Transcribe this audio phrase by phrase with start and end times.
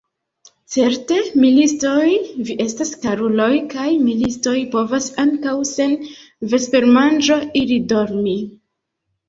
[0.75, 2.07] Certe, militistoj
[2.47, 5.95] vi estas, karuloj, kaj militistoj povas ankaŭ sen
[6.57, 8.37] vespermanĝo iri dormi!